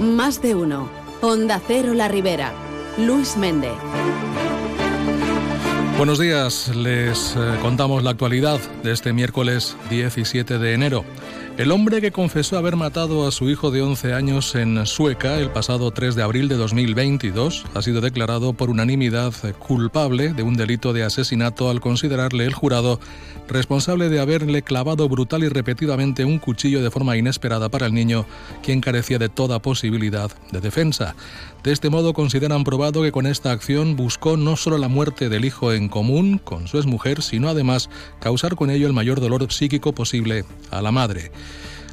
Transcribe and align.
Más 0.00 0.42
de 0.42 0.54
uno. 0.54 0.90
Onda 1.22 1.60
Cero 1.66 1.94
La 1.94 2.08
Ribera. 2.08 2.52
Luis 2.98 3.36
Méndez. 3.38 3.72
Buenos 5.96 6.18
días, 6.18 6.76
les 6.76 7.34
eh, 7.34 7.58
contamos 7.62 8.02
la 8.02 8.10
actualidad 8.10 8.60
de 8.82 8.92
este 8.92 9.14
miércoles 9.14 9.74
17 9.88 10.58
de 10.58 10.74
enero. 10.74 11.06
El 11.58 11.72
hombre 11.72 12.02
que 12.02 12.12
confesó 12.12 12.58
haber 12.58 12.76
matado 12.76 13.26
a 13.26 13.30
su 13.30 13.48
hijo 13.48 13.70
de 13.70 13.80
11 13.80 14.12
años 14.12 14.54
en 14.54 14.84
Sueca 14.84 15.38
el 15.38 15.50
pasado 15.50 15.90
3 15.90 16.14
de 16.14 16.22
abril 16.22 16.48
de 16.48 16.56
2022 16.56 17.64
ha 17.74 17.80
sido 17.80 18.02
declarado 18.02 18.52
por 18.52 18.68
unanimidad 18.68 19.32
culpable 19.58 20.34
de 20.34 20.42
un 20.42 20.54
delito 20.54 20.92
de 20.92 21.02
asesinato 21.02 21.70
al 21.70 21.80
considerarle 21.80 22.44
el 22.44 22.52
jurado 22.52 23.00
responsable 23.48 24.10
de 24.10 24.20
haberle 24.20 24.60
clavado 24.60 25.08
brutal 25.08 25.44
y 25.44 25.48
repetidamente 25.48 26.26
un 26.26 26.38
cuchillo 26.38 26.82
de 26.82 26.90
forma 26.90 27.16
inesperada 27.16 27.70
para 27.70 27.86
el 27.86 27.94
niño, 27.94 28.26
quien 28.62 28.82
carecía 28.82 29.18
de 29.18 29.30
toda 29.30 29.62
posibilidad 29.62 30.30
de 30.52 30.60
defensa. 30.60 31.14
De 31.66 31.72
este 31.72 31.90
modo 31.90 32.14
consideran 32.14 32.62
probado 32.62 33.02
que 33.02 33.10
con 33.10 33.26
esta 33.26 33.50
acción 33.50 33.96
buscó 33.96 34.36
no 34.36 34.54
solo 34.54 34.78
la 34.78 34.86
muerte 34.86 35.28
del 35.28 35.44
hijo 35.44 35.72
en 35.72 35.88
común 35.88 36.38
con 36.38 36.68
su 36.68 36.76
exmujer, 36.78 37.22
sino 37.22 37.48
además 37.48 37.90
causar 38.20 38.54
con 38.54 38.70
ello 38.70 38.86
el 38.86 38.92
mayor 38.92 39.18
dolor 39.18 39.50
psíquico 39.50 39.92
posible 39.92 40.44
a 40.70 40.80
la 40.80 40.92
madre. 40.92 41.32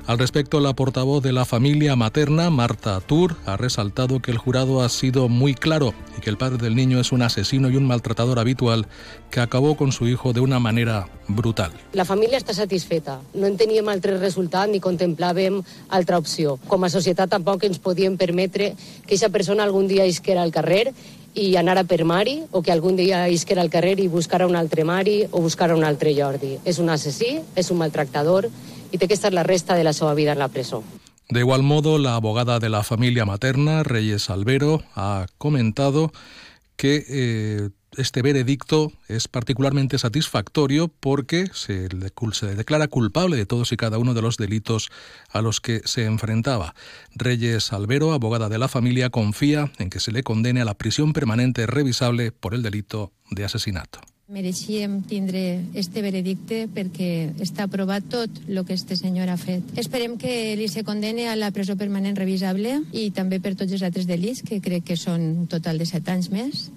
Al 0.06 0.20
respecto, 0.20 0.60
la 0.60 0.74
portavoz 0.74 1.24
de 1.24 1.32
la 1.32 1.46
familia 1.46 1.96
materna, 1.96 2.50
Marta 2.50 3.00
Tur, 3.00 3.38
ha 3.46 3.56
resaltado 3.56 4.22
que 4.22 4.32
el 4.32 4.38
jurado 4.38 4.82
ha 4.82 4.90
sido 4.90 5.30
muy 5.30 5.54
claro 5.54 5.94
y 6.18 6.22
que 6.22 6.30
el 6.30 6.36
padre 6.36 6.58
del 6.58 6.76
niño 6.76 7.00
es 7.00 7.14
un 7.14 7.22
asesino 7.22 7.70
y 7.70 7.78
un 7.78 7.88
maltratador 7.88 8.38
habitual 8.38 8.86
que 9.32 9.40
acabó 9.40 9.78
con 9.78 9.94
su 9.94 10.06
hijo 10.10 10.34
de 10.34 10.42
una 10.42 10.60
manera 10.60 11.08
brutal. 11.30 11.72
La 11.94 12.04
família 12.04 12.36
està 12.36 12.52
satisfeta. 12.52 13.22
No 13.34 13.48
en 13.48 13.56
teníem 13.56 13.88
altre 13.88 14.18
resultat 14.20 14.68
ni 14.68 14.84
contemplàvem 14.84 15.62
altra 15.88 16.20
opció. 16.20 16.58
Com 16.68 16.84
a 16.84 16.92
societat 16.92 17.32
tampoc 17.32 17.64
ens 17.64 17.80
podíem 17.80 18.18
que 18.18 18.76
aquesta 19.06 19.30
persona 19.30 19.64
algun 19.64 19.88
dia 19.88 20.06
isquera 20.06 20.44
al 20.44 20.52
carrer 20.52 20.92
i 21.34 21.56
anar 21.56 21.78
a 21.78 21.84
per 21.86 22.04
Mari 22.04 22.44
o 22.52 22.62
que 22.62 22.74
algun 22.74 22.98
dia 22.98 23.30
isquera 23.30 23.62
al 23.62 23.70
carrer 23.70 24.00
i 24.02 24.08
buscara 24.08 24.48
un 24.48 24.56
altre 24.56 24.84
Mari 24.84 25.24
o 25.32 25.40
buscara 25.40 25.76
un 25.76 25.84
altre 25.86 26.14
Jordi. 26.14 26.60
És 26.66 26.78
un 26.80 26.90
assassí, 26.90 27.40
és 27.56 27.72
un 27.72 27.78
maltractador 27.78 28.50
y 28.94 29.00
té 29.00 29.08
que 29.08 29.16
estar 29.16 29.34
la 29.34 29.44
resta 29.44 29.76
de 29.76 29.84
la 29.84 29.92
seva 29.92 30.14
en 30.14 30.40
la 30.40 30.48
presó. 30.48 30.84
De 31.30 31.40
igual 31.40 31.64
modo, 31.64 31.98
la 31.98 32.16
abogada 32.16 32.60
de 32.60 32.70
la 32.70 32.84
familia 32.84 33.26
materna, 33.26 33.82
Reyes 33.82 34.30
Albero, 34.30 34.84
ha 34.96 35.26
comentado 35.40 36.12
que 36.76 37.04
eh, 37.10 37.70
este 37.98 38.22
veredicto 38.22 38.92
es 39.08 39.28
particularmente 39.28 39.98
satisfactorio 39.98 40.90
porque 40.90 41.48
se 41.54 41.90
le, 41.90 42.12
se 42.34 42.56
declara 42.56 42.88
culpable 42.88 43.36
de 43.36 43.48
todos 43.48 43.72
y 43.72 43.78
cada 43.78 43.98
uno 43.98 44.14
de 44.14 44.22
los 44.22 44.38
delitos 44.38 44.90
a 45.30 45.42
los 45.42 45.60
que 45.60 45.82
se 45.86 46.06
enfrentaba. 46.06 46.76
Reyes 47.16 47.74
Albero, 47.74 48.14
abogada 48.14 48.48
de 48.48 48.60
la 48.60 48.68
familia, 48.68 49.10
confía 49.10 49.72
en 49.80 49.90
que 49.90 50.00
se 50.00 50.12
le 50.12 50.22
condene 50.22 50.62
a 50.62 50.66
la 50.66 50.78
prisión 50.78 51.14
permanente 51.14 51.66
revisable 51.66 52.32
por 52.32 52.54
el 52.54 52.62
delito 52.62 53.12
de 53.32 53.46
asesinato. 53.46 54.02
Mereixíem 54.32 55.02
tindre 55.04 55.60
este 55.76 56.00
veredicte 56.00 56.62
perquè 56.72 57.08
està 57.44 57.66
aprovat 57.68 58.06
tot 58.08 58.38
el 58.48 58.62
que 58.64 58.78
este 58.78 58.96
senyor 58.96 59.28
ha 59.28 59.36
fet. 59.36 59.74
Esperem 59.76 60.16
que 60.18 60.56
li 60.56 60.70
se 60.72 60.86
condene 60.88 61.28
a 61.28 61.36
la 61.36 61.52
presó 61.52 61.76
permanent 61.76 62.16
revisable 62.16 62.78
i 62.96 63.10
també 63.12 63.42
per 63.44 63.58
tots 63.60 63.76
els 63.76 63.84
altres 63.84 64.08
delits, 64.08 64.40
que 64.48 64.62
crec 64.64 64.88
que 64.88 64.96
són 64.96 65.28
un 65.44 65.52
total 65.52 65.78
de 65.78 65.90
set 65.92 66.08
anys 66.08 66.32
més. 66.32 66.70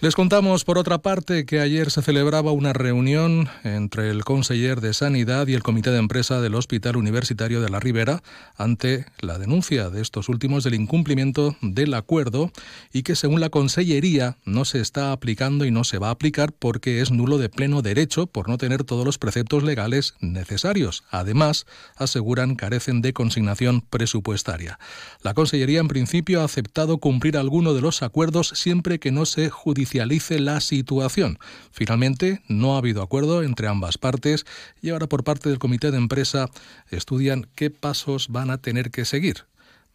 Les 0.00 0.14
contamos, 0.14 0.64
por 0.64 0.76
otra 0.76 0.98
parte, 0.98 1.46
que 1.46 1.58
ayer 1.58 1.90
se 1.90 2.02
celebraba 2.02 2.52
una 2.52 2.74
reunión 2.74 3.48
entre 3.64 4.10
el 4.10 4.24
conseller 4.24 4.82
de 4.82 4.92
Sanidad 4.92 5.46
y 5.46 5.54
el 5.54 5.62
comité 5.62 5.90
de 5.90 5.98
empresa 5.98 6.42
del 6.42 6.54
Hospital 6.54 6.98
Universitario 6.98 7.62
de 7.62 7.70
la 7.70 7.80
Ribera 7.80 8.22
ante 8.58 9.06
la 9.20 9.38
denuncia 9.38 9.88
de 9.88 10.02
estos 10.02 10.28
últimos 10.28 10.64
del 10.64 10.74
incumplimiento 10.74 11.56
del 11.62 11.94
acuerdo 11.94 12.52
y 12.92 13.04
que, 13.04 13.16
según 13.16 13.40
la 13.40 13.48
consellería, 13.48 14.36
no 14.44 14.66
se 14.66 14.80
está 14.80 15.12
aplicando 15.12 15.64
y 15.64 15.70
no 15.70 15.82
se 15.82 15.96
va 15.96 16.08
a 16.08 16.10
aplicar 16.10 16.52
porque 16.52 17.00
es 17.00 17.10
nulo 17.10 17.38
de 17.38 17.48
pleno 17.48 17.80
derecho 17.80 18.26
por 18.26 18.50
no 18.50 18.58
tener 18.58 18.84
todos 18.84 19.06
los 19.06 19.16
preceptos 19.16 19.62
legales 19.62 20.12
necesarios. 20.20 21.04
Además, 21.10 21.64
aseguran 21.96 22.54
carecen 22.54 23.00
de 23.00 23.14
consignación 23.14 23.80
presupuestaria. 23.80 24.78
La 25.22 25.32
consellería, 25.32 25.80
en 25.80 25.88
principio, 25.88 26.42
ha 26.42 26.44
aceptado 26.44 26.98
cumplir 26.98 27.38
alguno 27.38 27.72
de 27.72 27.80
los 27.80 28.02
acuerdos 28.02 28.48
siempre 28.48 28.98
que 28.98 29.10
no 29.10 29.24
se 29.24 29.48
judicialice 29.48 29.86
la 30.04 30.60
situación. 30.60 31.38
Finalmente, 31.70 32.40
no 32.48 32.74
ha 32.74 32.78
habido 32.78 33.02
acuerdo 33.02 33.42
entre 33.42 33.68
ambas 33.68 33.98
partes 33.98 34.44
y 34.82 34.90
ahora 34.90 35.06
por 35.06 35.24
parte 35.24 35.48
del 35.48 35.58
comité 35.58 35.90
de 35.90 35.98
empresa 35.98 36.48
estudian 36.90 37.46
qué 37.54 37.70
pasos 37.70 38.28
van 38.28 38.50
a 38.50 38.58
tener 38.58 38.90
que 38.90 39.04
seguir. 39.04 39.44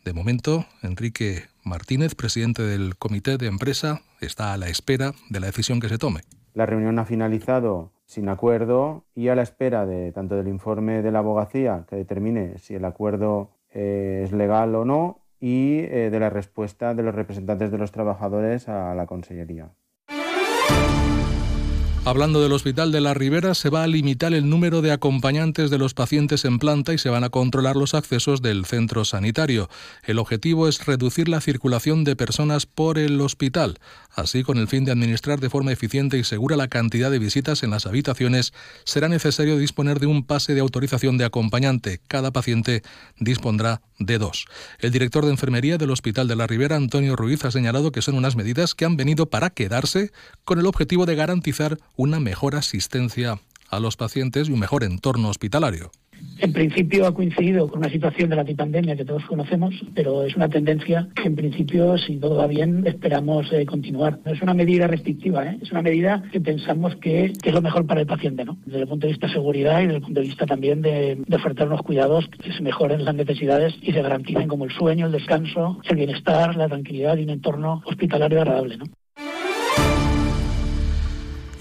De 0.04 0.14
momento, 0.14 0.66
Enrique 0.82 1.44
Martínez, 1.64 2.16
presidente 2.16 2.64
del 2.64 2.96
comité 2.96 3.38
de 3.38 3.48
empresa, 3.48 4.02
está 4.20 4.54
a 4.54 4.58
la 4.58 4.68
espera 4.70 5.14
de 5.30 5.40
la 5.40 5.48
decisión 5.48 5.80
que 5.80 5.90
se 5.90 5.98
tome. 5.98 6.22
La 6.54 6.66
reunión 6.66 6.98
ha 7.00 7.06
finalizado 7.06 7.92
sin 8.06 8.28
acuerdo 8.28 9.06
y 9.16 9.30
a 9.30 9.36
la 9.36 9.44
espera 9.44 9.86
de 9.86 10.12
tanto 10.12 10.36
del 10.36 10.48
informe 10.48 11.02
de 11.02 11.12
la 11.12 11.20
abogacía 11.20 11.86
que 11.88 11.96
determine 11.96 12.58
si 12.58 12.74
el 12.74 12.84
acuerdo 12.84 13.52
eh, 13.70 14.24
es 14.26 14.34
legal 14.34 14.76
o 14.76 14.84
no 14.84 15.22
y 15.40 15.80
eh, 15.80 16.10
de 16.12 16.20
la 16.20 16.30
respuesta 16.30 16.94
de 16.94 17.04
los 17.04 17.16
representantes 17.16 17.72
de 17.72 17.78
los 17.78 17.92
trabajadores 17.92 18.70
a 18.70 18.94
la 18.96 19.08
Consellería. 19.08 19.72
Hablando 22.04 22.42
del 22.42 22.52
Hospital 22.52 22.92
de 22.92 23.00
la 23.00 23.14
Ribera, 23.14 23.54
se 23.54 23.70
va 23.70 23.84
a 23.84 23.88
limitar 23.88 24.34
el 24.34 24.50
número 24.50 24.82
de 24.82 24.92
acompañantes 24.92 25.70
de 25.70 25.78
los 25.78 25.94
pacientes 25.94 26.46
en 26.46 26.58
planta 26.58 26.96
y 26.96 26.98
se 26.98 27.12
van 27.12 27.24
a 27.24 27.30
controlar 27.30 27.76
los 27.76 27.94
accesos 27.94 28.42
del 28.42 28.66
centro 28.66 29.06
sanitario. 29.06 29.70
El 30.04 30.18
objetivo 30.18 30.68
es 30.68 30.84
reducir 30.84 31.30
la 31.30 31.42
circulación 31.42 32.04
de 32.04 32.16
personas 32.16 32.66
por 32.66 32.98
el 32.98 33.22
hospital. 33.22 33.78
Así, 34.14 34.44
con 34.44 34.58
el 34.58 34.68
fin 34.68 34.84
de 34.84 34.92
administrar 34.92 35.40
de 35.40 35.50
forma 35.50 35.72
eficiente 35.72 36.18
y 36.18 36.24
segura 36.24 36.58
la 36.58 36.68
cantidad 36.68 37.10
de 37.10 37.20
visitas 37.20 37.64
en 37.64 37.70
las 37.70 37.86
habitaciones, 37.86 38.54
será 38.84 39.08
necesario 39.08 39.58
disponer 39.58 40.00
de 40.00 40.08
un 40.08 40.26
pase 40.26 40.54
de 40.54 40.60
autorización 40.60 41.18
de 41.18 41.26
acompañante. 41.26 42.02
Cada 42.08 42.32
paciente 42.32 42.84
dispondrá 43.20 43.82
de 44.00 44.18
dos. 44.18 44.46
El 44.80 44.92
director 44.92 45.24
de 45.26 45.32
enfermería 45.32 45.78
del 45.78 45.92
Hospital 45.92 46.28
de 46.28 46.36
la 46.36 46.48
Ribera, 46.48 46.76
Antonio 46.76 47.16
Ruiz, 47.16 47.46
ha 47.46 47.52
señalado 47.52 47.92
que 47.92 48.02
son 48.02 48.16
unas 48.16 48.36
medidas 48.36 48.76
que 48.76 48.86
han 48.86 48.98
venido 48.98 49.30
para 49.30 49.50
quedarse 49.50 50.12
con 50.44 50.60
el 50.60 50.66
objetivo 50.66 51.06
de 51.06 51.16
garantizar 51.16 51.78
una 51.96 52.20
mejor 52.20 52.56
asistencia 52.56 53.40
a 53.70 53.80
los 53.80 53.96
pacientes 53.96 54.50
y 54.50 54.52
un 54.52 54.60
mejor 54.60 54.84
entorno 54.84 55.30
hospitalario. 55.30 55.92
En 56.42 56.54
principio 56.54 57.06
ha 57.06 57.14
coincidido 57.14 57.68
con 57.68 57.80
una 57.80 57.90
situación 57.92 58.32
de 58.32 58.36
la 58.36 58.42
antipandemia 58.42 58.96
que 58.96 59.06
todos 59.06 59.24
conocemos, 59.26 59.76
pero 59.94 60.24
es 60.24 60.36
una 60.36 60.50
tendencia 60.50 61.08
que 61.16 61.28
en 61.28 61.36
principio, 61.36 62.00
si 62.00 62.18
todo 62.18 62.38
va 62.38 62.48
bien, 62.48 62.86
esperamos 62.88 63.54
eh, 63.54 63.64
continuar. 63.68 64.18
No 64.26 64.32
es 64.32 64.42
una 64.42 64.56
medida 64.56 64.88
restrictiva, 64.88 65.46
¿eh? 65.46 65.60
es 65.62 65.72
una 65.72 65.84
medida 65.84 66.24
que 66.32 66.42
pensamos 66.42 66.96
que, 66.96 67.26
es 67.26 67.54
lo 67.54 67.62
mejor 67.62 67.86
para 67.86 68.02
el 68.02 68.08
paciente, 68.08 68.44
¿no? 68.44 68.58
desde 68.66 68.82
el 68.82 68.88
punto 68.88 69.06
de 69.06 69.14
vista 69.14 69.28
de 69.28 69.34
seguridad 69.34 69.82
y 69.82 69.84
desde 69.84 69.98
el 69.98 70.02
punto 70.02 70.20
de 70.20 70.26
vista 70.26 70.46
también 70.48 70.82
de, 70.82 71.20
de 71.28 71.36
ofertar 71.36 71.68
unos 71.68 71.84
cuidados 71.84 72.28
que 72.28 72.52
se 72.52 72.64
mejoren 72.64 73.06
las 73.06 73.14
necesidades 73.14 73.76
y 73.80 73.92
se 73.92 74.02
garanticen 74.02 74.48
como 74.48 74.66
el 74.66 74.72
sueño, 74.72 75.06
el 75.06 75.12
descanso, 75.12 75.80
el 75.88 75.96
bienestar, 75.96 76.56
la 76.56 76.68
tranquilidad 76.68 77.18
y 77.18 77.24
un 77.24 77.30
entorno 77.30 77.84
hospitalario 77.86 78.42
agradable. 78.42 78.78
¿no? 78.78 78.86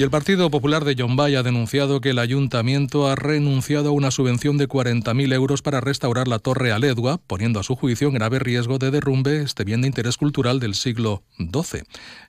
Y 0.00 0.03
el 0.03 0.09
Partido 0.09 0.50
Popular 0.50 0.87
de 0.87 0.94
Yombay 0.94 1.34
ha 1.34 1.43
denunciado 1.43 2.00
que 2.00 2.09
el 2.09 2.19
ayuntamiento 2.21 3.06
ha 3.06 3.16
renunciado 3.16 3.91
a 3.91 3.93
una 3.93 4.11
subvención 4.11 4.56
de 4.56 4.66
40.000 4.66 5.34
euros 5.34 5.61
para 5.61 5.83
restaurar 5.83 6.27
la 6.27 6.38
Torre 6.38 6.72
Aledua, 6.72 7.19
poniendo 7.27 7.61
a 7.61 7.62
su 7.62 7.77
juicio 7.77 8.09
en 8.09 8.15
grave 8.15 8.39
riesgo 8.39 8.78
de 8.78 8.91
derrumbe 8.91 9.43
este 9.43 9.62
bien 9.62 9.83
de 9.83 9.89
interés 9.89 10.16
cultural 10.16 10.59
del 10.59 10.75
siglo 10.75 11.22
XII. 11.37 11.83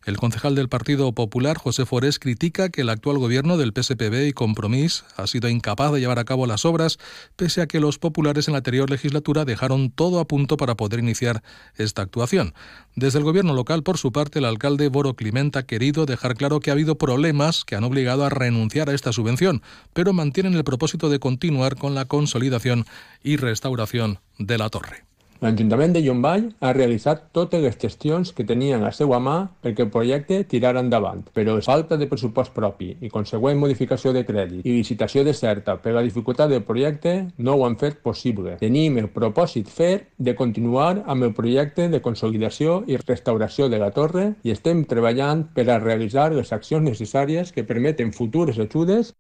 El 0.05 0.17
concejal 0.17 0.53
del 0.53 0.67
Partido 0.67 1.13
Popular, 1.13 1.57
José 1.57 1.85
Forés, 1.85 2.19
critica 2.19 2.67
que 2.67 2.81
el 2.81 2.89
actual 2.89 3.19
gobierno 3.19 3.55
del 3.55 3.71
PSPB 3.71 4.27
y 4.27 4.33
Compromís 4.33 5.05
ha 5.15 5.25
sido 5.25 5.47
incapaz 5.47 5.93
de 5.93 6.01
llevar 6.01 6.19
a 6.19 6.25
cabo 6.25 6.47
las 6.47 6.65
obras, 6.65 6.97
pese 7.37 7.61
a 7.61 7.67
que 7.67 7.79
los 7.79 7.99
populares 7.99 8.49
en 8.49 8.51
la 8.51 8.57
anterior 8.57 8.90
legislatura 8.90 9.46
dejaron 9.46 9.91
todo 9.91 10.19
a 10.19 10.28
punto 10.28 10.57
para 10.57 10.75
poder 10.75 10.99
iniciar 10.99 11.41
esta 11.78 12.01
actuación. 12.01 12.53
Desde 12.97 13.19
el 13.19 13.23
gobierno 13.23 13.53
local, 13.53 13.81
por 13.81 13.97
su 13.97 14.11
parte, 14.11 14.40
el 14.40 14.46
alcalde 14.46 14.90
Boro 14.90 15.13
Clement 15.13 15.55
ha 15.55 15.63
querido 15.63 16.05
dejar 16.05 16.35
claro 16.35 16.59
que 16.59 16.69
ha 16.69 16.73
habido 16.73 16.97
problemas 16.97 17.60
que 17.66 17.75
han 17.75 17.84
obligado 17.84 18.25
a 18.25 18.29
renunciar 18.29 18.90
a 18.90 18.93
esta 18.93 19.13
subvención, 19.13 19.61
pero 19.93 20.13
mantienen 20.13 20.53
el 20.53 20.63
propósito 20.63 21.09
de 21.09 21.19
continuar 21.19 21.75
con 21.75 21.96
la 21.96 22.05
consolidación 22.05 22.85
y 23.23 23.37
restauración 23.37 24.19
de 24.37 24.58
la 24.58 24.69
torre. 24.69 25.10
L'Ajuntament 25.41 25.96
de 25.96 26.02
Llombai 26.05 26.43
ha 26.61 26.72
realitzat 26.76 27.22
totes 27.34 27.64
les 27.64 27.78
gestions 27.82 28.29
que 28.38 28.43
tenien 28.46 28.84
a 28.85 28.91
seva 28.93 29.17
mà 29.17 29.38
perquè 29.66 29.88
el 29.88 29.90
projecte 29.90 30.38
tirara 30.52 30.84
endavant, 30.85 31.23
però 31.34 31.55
falta 31.66 31.97
de 31.97 32.05
pressupost 32.11 32.53
propi 32.53 32.91
i 33.02 33.09
consegüent 33.09 33.58
modificació 33.58 34.14
de 34.14 34.22
crèdit 34.28 34.70
i 34.70 34.76
licitació 34.76 35.23
de 35.26 35.34
certa 35.34 35.79
per 35.82 35.96
la 35.96 36.05
dificultat 36.05 36.53
del 36.53 36.61
projecte 36.67 37.16
no 37.40 37.55
ho 37.55 37.66
han 37.66 37.79
fet 37.82 38.03
possible. 38.05 38.59
Tenim 38.61 39.02
el 39.02 39.09
propòsit 39.16 39.73
fer 39.79 39.91
de 40.20 40.38
continuar 40.38 41.02
amb 41.08 41.26
el 41.26 41.34
projecte 41.34 41.90
de 41.90 42.03
consolidació 42.05 42.84
i 42.85 43.02
restauració 43.02 43.66
de 43.73 43.82
la 43.82 43.90
torre 43.97 44.35
i 44.46 44.53
estem 44.53 44.85
treballant 44.85 45.47
per 45.58 45.66
a 45.72 45.82
realitzar 45.82 46.29
les 46.37 46.53
accions 46.53 46.85
necessàries 46.85 47.49
que 47.49 47.66
permeten 47.66 48.14
futures 48.14 48.61
ajudes 48.61 49.16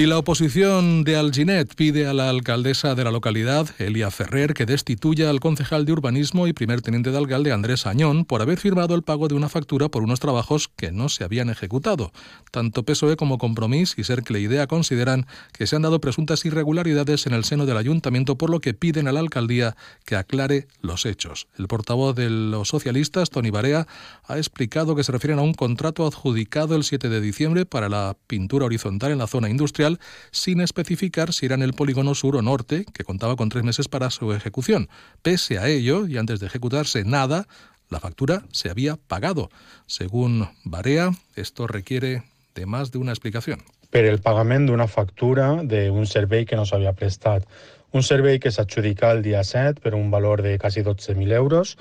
Y 0.00 0.06
la 0.06 0.16
oposición 0.16 1.04
de 1.04 1.16
Alginet 1.16 1.74
pide 1.74 2.06
a 2.06 2.14
la 2.14 2.30
alcaldesa 2.30 2.94
de 2.94 3.04
la 3.04 3.10
localidad, 3.10 3.68
Elia 3.76 4.10
Ferrer, 4.10 4.54
que 4.54 4.64
destituya 4.64 5.28
al 5.28 5.40
concejal 5.40 5.84
de 5.84 5.92
urbanismo 5.92 6.46
y 6.46 6.54
primer 6.54 6.80
teniente 6.80 7.10
de 7.10 7.18
alcalde 7.18 7.52
Andrés 7.52 7.84
Añón 7.84 8.24
por 8.24 8.40
haber 8.40 8.58
firmado 8.58 8.94
el 8.94 9.02
pago 9.02 9.28
de 9.28 9.34
una 9.34 9.50
factura 9.50 9.90
por 9.90 10.02
unos 10.02 10.18
trabajos 10.18 10.68
que 10.74 10.90
no 10.90 11.10
se 11.10 11.22
habían 11.22 11.50
ejecutado. 11.50 12.12
Tanto 12.50 12.82
PSOE 12.82 13.16
como 13.16 13.36
Compromís 13.36 13.92
y 13.98 14.04
Sercle 14.04 14.40
Idea 14.40 14.66
consideran 14.66 15.26
que 15.52 15.66
se 15.66 15.76
han 15.76 15.82
dado 15.82 16.00
presuntas 16.00 16.46
irregularidades 16.46 17.26
en 17.26 17.34
el 17.34 17.44
seno 17.44 17.66
del 17.66 17.76
ayuntamiento, 17.76 18.38
por 18.38 18.48
lo 18.48 18.60
que 18.60 18.72
piden 18.72 19.06
a 19.06 19.12
la 19.12 19.20
alcaldía 19.20 19.76
que 20.06 20.16
aclare 20.16 20.66
los 20.80 21.04
hechos. 21.04 21.46
El 21.58 21.68
portavoz 21.68 22.16
de 22.16 22.30
los 22.30 22.68
socialistas, 22.68 23.28
Tony 23.28 23.50
Barea, 23.50 23.86
ha 24.24 24.38
explicado 24.38 24.96
que 24.96 25.04
se 25.04 25.12
refieren 25.12 25.40
a 25.40 25.42
un 25.42 25.52
contrato 25.52 26.06
adjudicado 26.06 26.74
el 26.74 26.84
7 26.84 27.10
de 27.10 27.20
diciembre 27.20 27.66
para 27.66 27.90
la 27.90 28.16
pintura 28.26 28.64
horizontal 28.64 29.12
en 29.12 29.18
la 29.18 29.26
zona 29.26 29.50
industrial 29.50 29.89
sin 30.30 30.60
especificar 30.60 31.32
si 31.32 31.46
era 31.46 31.54
en 31.54 31.62
el 31.62 31.72
polígono 31.72 32.14
sur 32.14 32.36
o 32.36 32.42
norte, 32.42 32.84
que 32.94 33.04
contaba 33.04 33.36
con 33.36 33.48
tres 33.48 33.64
meses 33.64 33.88
para 33.88 34.10
su 34.10 34.32
ejecución. 34.32 34.88
Pese 35.22 35.58
a 35.58 35.68
ello, 35.68 36.06
y 36.06 36.18
antes 36.18 36.40
de 36.40 36.46
ejecutarse 36.46 37.04
nada, 37.04 37.48
la 37.88 38.00
factura 38.00 38.44
se 38.52 38.70
había 38.70 38.96
pagado. 38.96 39.50
Según 39.86 40.48
Barea, 40.64 41.10
esto 41.34 41.66
requiere 41.66 42.22
de 42.54 42.66
más 42.66 42.92
de 42.92 42.98
una 42.98 43.12
explicación. 43.12 43.62
Per 43.90 44.04
el 44.06 44.20
pagament 44.22 44.68
d'una 44.68 44.86
factura 44.86 45.64
d'un 45.66 46.06
servei 46.06 46.46
que 46.46 46.54
no 46.54 46.62
s'havia 46.62 46.94
prestat. 46.94 47.46
Un 47.90 48.06
servei 48.06 48.38
que 48.38 48.52
s'adjudica 48.54 49.10
el 49.10 49.24
dia 49.26 49.42
7 49.42 49.82
per 49.82 49.96
un 49.98 50.12
valor 50.14 50.42
de 50.46 50.58
quasi 50.62 50.84
12.000 50.86 51.34
euros 51.34 51.74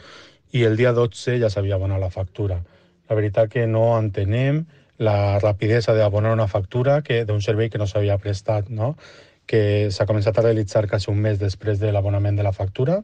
i 0.51 0.65
el 0.65 0.75
dia 0.77 0.91
12 0.97 1.37
ja 1.37 1.51
s'havia 1.53 1.77
abonat 1.77 2.01
la 2.01 2.09
factura. 2.09 2.57
La 3.09 3.15
veritat 3.15 3.53
que 3.53 3.67
no 3.69 3.93
entenem 3.99 4.65
la 4.99 5.39
rapidesa 5.39 5.95
d'abonar 5.95 6.35
una 6.35 6.47
factura 6.51 7.01
que 7.01 7.23
d'un 7.25 7.41
servei 7.41 7.71
que 7.71 7.79
no 7.79 7.87
s'havia 7.87 8.19
prestat, 8.19 8.69
no? 8.69 8.95
que 9.49 9.89
s'ha 9.89 10.05
començat 10.05 10.37
a 10.37 10.43
realitzar 10.45 10.85
quasi 10.87 11.09
un 11.09 11.17
mes 11.23 11.39
després 11.41 11.79
de 11.81 11.89
l'abonament 11.91 12.37
de 12.37 12.45
la 12.45 12.53
factura. 12.53 12.99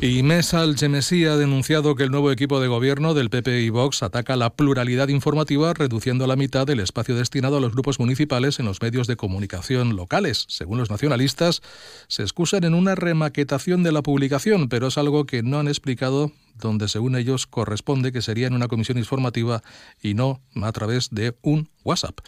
Y 0.00 0.22
Mesa 0.22 0.60
Algemesí 0.60 1.24
ha 1.24 1.36
denunciado 1.36 1.96
que 1.96 2.04
el 2.04 2.12
nuevo 2.12 2.30
equipo 2.30 2.60
de 2.60 2.68
gobierno 2.68 3.14
del 3.14 3.30
PP 3.30 3.62
y 3.62 3.70
Vox 3.70 4.04
ataca 4.04 4.36
la 4.36 4.54
pluralidad 4.54 5.08
informativa 5.08 5.74
reduciendo 5.74 6.24
a 6.24 6.28
la 6.28 6.36
mitad 6.36 6.70
el 6.70 6.78
espacio 6.78 7.16
destinado 7.16 7.56
a 7.56 7.60
los 7.60 7.72
grupos 7.72 7.98
municipales 7.98 8.60
en 8.60 8.66
los 8.66 8.80
medios 8.80 9.08
de 9.08 9.16
comunicación 9.16 9.96
locales. 9.96 10.44
Según 10.48 10.78
los 10.78 10.88
nacionalistas, 10.88 11.62
se 12.06 12.22
excusan 12.22 12.62
en 12.62 12.74
una 12.74 12.94
remaquetación 12.94 13.82
de 13.82 13.90
la 13.90 14.02
publicación, 14.02 14.68
pero 14.68 14.86
es 14.86 14.98
algo 14.98 15.26
que 15.26 15.42
no 15.42 15.58
han 15.58 15.66
explicado 15.66 16.30
donde 16.54 16.86
según 16.86 17.16
ellos 17.16 17.48
corresponde 17.48 18.12
que 18.12 18.22
sería 18.22 18.46
en 18.46 18.54
una 18.54 18.68
comisión 18.68 18.98
informativa 18.98 19.64
y 20.00 20.14
no 20.14 20.40
a 20.62 20.70
través 20.70 21.10
de 21.10 21.36
un 21.42 21.70
WhatsApp. 21.82 22.20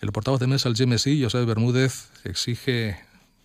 El 0.00 0.12
portavoz 0.12 0.38
de 0.38 0.46
Mesa 0.46 0.68
Algemesí, 0.68 1.20
José 1.20 1.44
Bermúdez, 1.44 2.10
exige 2.22 2.96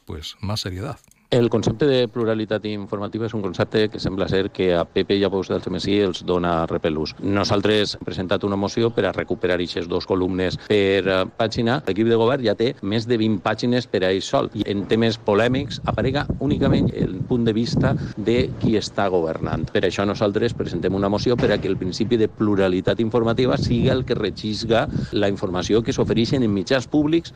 pues 0.05 0.35
más 0.41 0.61
seriedad. 0.61 0.99
El 1.33 1.49
concepte 1.49 1.87
de 1.89 2.07
pluralitat 2.13 2.67
informativa 2.69 3.25
és 3.25 3.33
un 3.33 3.41
concepte 3.41 3.87
que 3.89 3.97
sembla 3.97 4.27
ser 4.29 4.51
que 4.53 4.67
a 4.77 4.83
PP 4.85 5.15
i 5.17 5.23
a 5.25 5.29
Vox 5.33 5.47
del 5.49 5.63
CMSI 5.65 5.95
els 6.05 6.19
dona 6.29 6.51
repelús. 6.69 7.15
Nosaltres 7.25 7.95
hem 7.97 8.03
presentat 8.05 8.43
una 8.45 8.59
moció 8.61 8.91
per 8.93 9.07
a 9.09 9.13
recuperar 9.15 9.55
aquestes 9.57 9.87
dues 9.89 10.05
columnes 10.05 10.59
per 10.67 10.99
eh, 11.01 11.15
pàgina. 11.39 11.79
L'equip 11.87 12.11
de 12.11 12.19
govern 12.21 12.45
ja 12.45 12.53
té 12.59 12.67
més 12.85 13.07
de 13.09 13.17
20 13.17 13.41
pàgines 13.41 13.89
per 13.89 14.03
a 14.03 14.11
ell 14.13 14.21
sol. 14.21 14.51
I 14.53 14.67
en 14.69 14.83
temes 14.91 15.17
polèmics 15.17 15.81
aparega 15.89 16.27
únicament 16.37 16.91
el 16.93 17.17
punt 17.25 17.49
de 17.49 17.57
vista 17.57 17.95
de 18.13 18.51
qui 18.61 18.75
està 18.77 19.07
governant. 19.09 19.65
Per 19.73 19.81
això 19.89 20.05
nosaltres 20.05 20.53
presentem 20.53 20.93
una 20.93 21.09
moció 21.09 21.33
per 21.33 21.49
a 21.49 21.57
que 21.57 21.71
el 21.71 21.79
principi 21.81 22.21
de 22.21 22.29
pluralitat 22.29 23.01
informativa 23.01 23.57
sigui 23.57 23.89
el 23.89 24.05
que 24.05 24.21
regisga 24.21 24.85
la 25.17 25.33
informació 25.33 25.81
que 25.81 25.97
s'ofereixen 25.97 26.45
en 26.45 26.53
mitjans 26.53 26.85
públics 26.85 27.33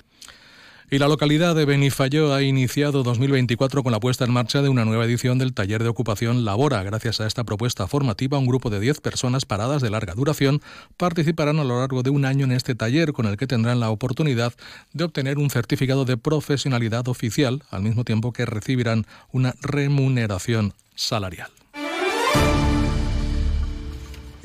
Y 0.89 0.99
la 0.99 1.09
localidad 1.09 1.53
de 1.53 1.65
Benifayó 1.65 2.33
ha 2.33 2.41
iniciado 2.41 3.03
2024 3.03 3.83
con 3.83 3.91
la 3.91 3.99
puesta 3.99 4.23
en 4.23 4.31
marcha 4.31 4.61
de 4.61 4.69
una 4.69 4.85
nueva 4.85 5.03
edición 5.03 5.37
del 5.37 5.53
taller 5.53 5.83
de 5.83 5.89
ocupación 5.89 6.45
Labora. 6.45 6.81
Gracias 6.83 7.19
a 7.19 7.27
esta 7.27 7.43
propuesta 7.43 7.87
formativa, 7.87 8.37
un 8.37 8.47
grupo 8.47 8.69
de 8.69 8.79
10 8.79 9.01
personas 9.01 9.43
paradas 9.43 9.81
de 9.81 9.89
larga 9.89 10.13
duración 10.13 10.61
participarán 10.95 11.59
a 11.59 11.65
lo 11.65 11.79
largo 11.79 12.03
de 12.03 12.09
un 12.09 12.23
año 12.23 12.45
en 12.45 12.53
este 12.53 12.73
taller 12.73 13.11
con 13.11 13.25
el 13.25 13.35
que 13.35 13.47
tendrán 13.47 13.81
la 13.81 13.89
oportunidad 13.89 14.53
de 14.93 15.03
obtener 15.03 15.39
un 15.39 15.49
certificado 15.49 16.05
de 16.05 16.15
profesionalidad 16.15 17.09
oficial, 17.09 17.63
al 17.69 17.81
mismo 17.81 18.05
tiempo 18.05 18.31
que 18.31 18.45
recibirán 18.45 19.05
una 19.33 19.55
remuneración 19.61 20.73
salarial. 20.95 21.56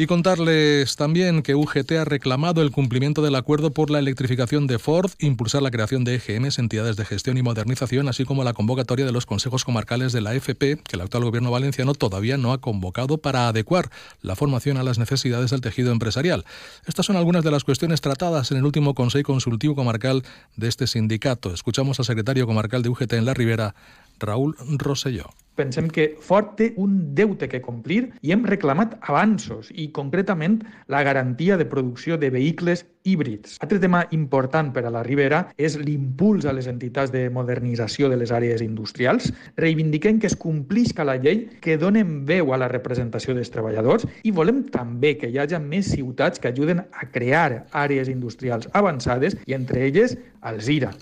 Y 0.02 0.08
contarles 0.08 0.96
también 0.96 1.43
que 1.43 1.54
UGT 1.54 1.93
ha 1.93 2.04
reclamado 2.04 2.60
el 2.60 2.72
cumplimiento 2.72 3.22
del 3.22 3.37
acuerdo 3.37 3.70
por 3.70 3.88
la 3.88 4.00
electrificación 4.00 4.66
de 4.66 4.81
Ford, 4.81 5.12
impulsar 5.20 5.62
la 5.62 5.70
creación 5.70 6.02
de 6.02 6.16
EGMs, 6.16 6.58
entidades 6.58 6.96
de 6.96 7.04
gestión 7.04 7.38
y 7.38 7.43
modernización, 7.43 8.08
así 8.08 8.25
como 8.25 8.43
la 8.43 8.52
convocatoria 8.52 9.06
de 9.06 9.12
los 9.12 9.26
consejos 9.26 9.64
comarcales 9.64 10.12
de 10.12 10.20
la 10.20 10.34
FP, 10.34 10.78
que 10.78 10.96
el 10.96 11.02
actual 11.02 11.22
gobierno 11.22 11.52
valenciano 11.52 11.94
todavía 11.94 12.37
no 12.37 12.52
ha 12.52 12.60
convocado 12.60 13.19
para 13.19 13.46
adecuar 13.46 13.90
la 14.22 14.34
formación 14.34 14.76
a 14.76 14.82
las 14.82 14.99
necesidades 14.99 15.52
del 15.52 15.60
tejido 15.60 15.93
empresarial. 15.93 16.46
Estas 16.84 17.06
son 17.06 17.14
algunas 17.14 17.44
de 17.44 17.52
las 17.52 17.62
cuestiones 17.62 18.00
tratadas 18.00 18.50
en 18.50 18.56
el 18.56 18.64
último 18.64 18.96
Consejo 18.96 19.32
Consultivo 19.32 19.76
Comarcal 19.76 20.25
de 20.56 20.66
este 20.66 20.88
sindicato. 20.88 21.54
Escuchamos 21.54 22.00
al 22.00 22.06
secretario 22.06 22.49
comarcal 22.49 22.82
de 22.82 22.88
UGT 22.88 23.12
en 23.12 23.25
La 23.25 23.34
Ribera, 23.34 23.76
Raúl 24.19 24.56
Rosselló. 24.78 25.31
Pensem 25.54 25.90
que 25.93 26.14
Ford 26.25 26.54
té 26.56 26.70
un 26.81 27.14
deute 27.16 27.49
que 27.49 27.60
complir 27.60 28.06
i 28.25 28.32
hem 28.32 28.46
reclamat 28.49 28.94
avanços 29.04 29.69
i 29.76 29.90
concretament 29.93 30.62
la 30.88 31.02
garantia 31.04 31.58
de 31.60 31.66
producció 31.69 32.16
de 32.16 32.31
vehicles 32.32 32.87
híbrids. 33.04 33.58
Altre 33.60 33.81
tema 33.82 34.06
important 34.16 34.72
per 34.72 34.87
a 34.87 34.94
la 34.94 35.02
Ribera 35.04 35.43
és 35.60 35.76
l'impuls 35.76 36.46
a 36.49 36.56
les 36.56 36.70
entitats 36.72 37.12
de 37.12 37.26
modernització 37.34 38.08
de 38.08 38.16
les 38.16 38.32
àrees 38.32 38.64
industrials. 38.64 39.28
Reivindiquem 39.60 40.22
que 40.22 40.31
es 40.31 40.38
complisca 40.38 41.04
la 41.04 41.19
llei 41.20 41.44
que 41.60 41.76
donen 41.76 42.22
veu 42.25 42.54
a 42.54 42.60
la 42.62 42.72
representació 42.72 43.37
dels 43.37 43.52
treballadors 43.52 44.08
i 44.25 44.32
volem 44.32 44.64
també 44.72 45.19
que 45.20 45.28
hi 45.28 45.40
hagi 45.43 45.60
més 45.60 45.93
ciutats 45.93 46.40
que 46.40 46.49
ajuden 46.49 46.81
a 46.81 47.08
crear 47.12 47.66
àrees 47.76 48.08
industrials 48.08 48.70
avançades 48.72 49.37
i 49.44 49.58
entre 49.58 49.84
elles 49.90 50.16
Alzira. 50.40 50.94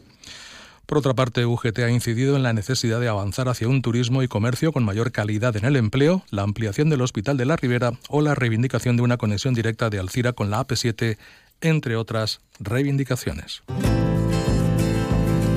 Por 0.90 0.98
otra 0.98 1.14
parte, 1.14 1.46
UGT 1.46 1.78
ha 1.84 1.90
incidido 1.92 2.34
en 2.34 2.42
la 2.42 2.52
necesidad 2.52 2.98
de 2.98 3.06
avanzar 3.06 3.48
hacia 3.48 3.69
un 3.69 3.81
turismo 3.81 4.25
y 4.25 4.26
comercio 4.26 4.72
con 4.72 4.82
mayor 4.82 5.12
calidad 5.12 5.56
en 5.56 5.64
el 5.64 5.76
empleo, 5.76 6.25
la 6.31 6.42
ampliación 6.42 6.90
del 6.90 7.00
Hospital 7.02 7.37
de 7.37 7.44
la 7.44 7.54
Ribera 7.54 7.92
o 8.08 8.20
la 8.22 8.34
reivindicación 8.34 8.96
de 8.96 9.04
una 9.04 9.16
conexión 9.16 9.54
directa 9.54 9.88
de 9.88 10.00
Alcira 10.00 10.32
con 10.32 10.50
la 10.50 10.66
AP7, 10.66 11.16
entre 11.60 11.94
otras 11.94 12.40
reivindicaciones. 12.58 13.62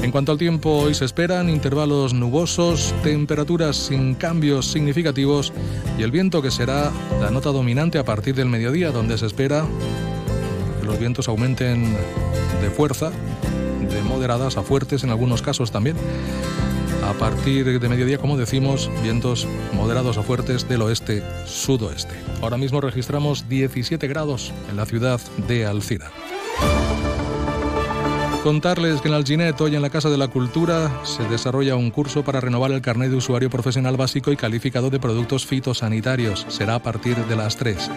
En 0.04 0.12
cuanto 0.12 0.34
al 0.34 0.38
tiempo, 0.38 0.70
hoy 0.70 0.94
se 0.94 1.06
esperan 1.06 1.50
intervalos 1.50 2.14
nubosos, 2.14 2.94
temperaturas 3.02 3.76
sin 3.76 4.14
cambios 4.14 4.68
significativos 4.68 5.52
y 5.98 6.04
el 6.04 6.12
viento 6.12 6.44
que 6.44 6.52
será 6.52 6.92
la 7.20 7.32
nota 7.32 7.50
dominante 7.50 7.98
a 7.98 8.06
partir 8.06 8.36
del 8.36 8.50
mediodía, 8.50 8.92
donde 8.92 9.18
se 9.18 9.26
espera 9.26 9.66
que 10.80 10.86
los 10.86 11.00
vientos 11.00 11.28
aumenten 11.28 11.98
de 12.62 12.70
fuerza 12.70 13.12
de 13.90 14.02
moderadas 14.02 14.58
a 14.58 14.64
fuertes 14.64 15.04
en 15.04 15.10
algunos 15.10 15.42
casos 15.42 15.72
también. 15.72 15.96
A 17.04 17.14
partir 17.14 17.80
de 17.80 17.90
mediodía, 17.90 18.18
como 18.18 18.38
decimos, 18.38 18.90
vientos 19.02 19.48
moderados 19.74 20.18
a 20.18 20.24
fuertes 20.24 20.68
del 20.70 20.82
oeste-sudoeste. 20.84 22.16
Ahora 22.42 22.58
mismo 22.58 22.80
registramos 22.80 23.50
17 23.50 24.08
grados 24.08 24.54
en 24.70 24.78
la 24.78 24.86
ciudad 24.86 25.20
de 25.48 25.66
Alcira. 25.66 26.12
Contarles 28.44 29.00
que 29.00 29.08
en 29.08 29.14
Alginet, 29.14 29.60
hoy 29.62 29.76
en 29.76 29.82
la 29.82 29.90
Casa 29.90 30.10
de 30.10 30.18
la 30.18 30.28
Cultura, 30.28 30.92
se 31.06 31.24
desarrolla 31.30 31.78
un 31.78 31.92
curso 31.92 32.24
para 32.24 32.42
renovar 32.42 32.74
el 32.74 32.82
carnet 32.82 33.10
de 33.10 33.16
usuario 33.16 33.50
profesional 33.50 33.96
básico 33.96 34.34
y 34.34 34.36
calificado 34.36 34.90
de 34.90 35.00
productos 35.00 35.46
fitosanitarios. 35.46 36.46
Será 36.50 36.76
a 36.76 36.84
partir 36.84 37.16
de 37.16 37.36
las 37.38 37.56
3. 37.56 37.90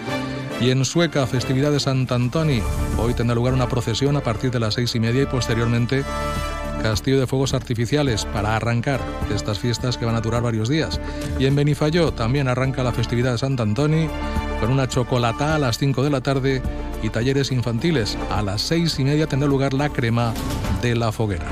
Y 0.61 0.71
en 0.71 0.85
Sueca, 0.85 1.27
festividad 1.27 1.71
de 1.71 1.81
Sant 1.81 2.11
Antoni. 2.11 2.63
Hoy 2.99 3.15
tendrá 3.15 3.35
lugar 3.35 3.55
una 3.55 3.69
procesión 3.69 4.17
a 4.17 4.23
partir 4.23 4.51
de 4.51 4.61
las 4.61 4.75
seis 4.75 4.95
y 4.95 5.01
media 5.01 5.23
y 5.23 5.27
posteriormente 5.27 6.05
castillo 6.83 7.19
de 7.19 7.27
fuegos 7.27 7.55
artificiales 7.55 8.25
para 8.27 8.55
arrancar 8.55 9.01
estas 9.35 9.59
fiestas 9.59 9.97
que 9.97 10.05
van 10.05 10.15
a 10.15 10.21
durar 10.21 10.43
varios 10.43 10.69
días. 10.69 11.01
Y 11.39 11.47
en 11.47 11.57
Benifayó 11.57 12.13
también 12.13 12.49
arranca 12.49 12.83
la 12.83 12.93
festividad 12.93 13.33
de 13.33 13.39
Sant 13.39 13.61
Antoni 13.61 14.09
con 14.61 14.71
una 14.71 14.89
chocolata 14.89 15.55
a 15.55 15.59
las 15.59 15.79
5 15.79 16.03
de 16.03 16.11
la 16.11 16.21
tarde 16.21 16.63
y 17.03 17.11
talleres 17.11 17.53
infantiles. 17.53 18.17
A 18.31 18.43
las 18.43 18.63
seis 18.63 18.99
y 18.99 19.05
media 19.05 19.27
tendrá 19.27 19.49
lugar 19.49 19.73
la 19.73 19.89
crema 19.89 20.33
de 20.81 20.95
la 20.95 21.13
foguera. 21.13 21.47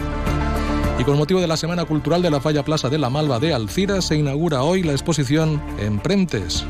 Y 0.98 1.04
con 1.04 1.18
motivo 1.18 1.40
de 1.40 1.48
la 1.48 1.56
Semana 1.56 1.84
Cultural 1.84 2.22
de 2.22 2.30
la 2.30 2.40
Falla 2.40 2.64
Plaza 2.64 2.88
de 2.88 2.98
la 2.98 3.10
Malva 3.10 3.40
de 3.40 3.52
Alcira 3.52 4.00
se 4.00 4.16
inaugura 4.16 4.62
hoy 4.62 4.82
la 4.84 4.92
exposición 4.92 5.60
Emprentes, 5.80 6.64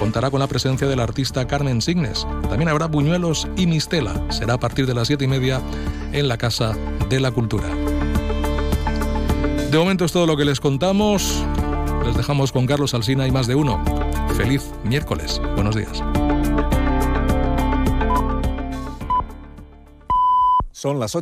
contará 0.00 0.30
con 0.30 0.40
la 0.40 0.46
presencia 0.46 0.88
del 0.88 0.98
artista 0.98 1.46
Carmen 1.46 1.82
Signes. 1.82 2.26
También 2.48 2.70
habrá 2.70 2.86
buñuelos 2.86 3.46
y 3.54 3.66
mistela. 3.66 4.24
Será 4.30 4.54
a 4.54 4.58
partir 4.58 4.86
de 4.86 4.94
las 4.94 5.06
siete 5.06 5.26
y 5.26 5.28
media 5.28 5.60
en 6.12 6.26
la 6.26 6.38
Casa 6.38 6.74
de 7.10 7.20
la 7.20 7.30
Cultura. 7.30 7.68
De 9.70 9.78
momento 9.78 10.06
es 10.06 10.12
todo 10.12 10.26
lo 10.26 10.38
que 10.38 10.46
les 10.46 10.58
contamos. 10.58 11.44
Les 12.06 12.16
dejamos 12.16 12.50
con 12.50 12.66
Carlos 12.66 12.94
Alsina 12.94 13.26
y 13.26 13.30
más 13.30 13.46
de 13.46 13.54
uno. 13.54 13.84
Feliz 14.38 14.72
miércoles. 14.84 15.40
Buenos 15.54 15.76
días. 15.76 16.02
Son 20.72 20.98
las 20.98 21.14
8. 21.14 21.18